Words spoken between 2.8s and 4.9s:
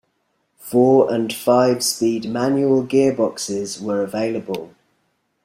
gearboxes were available.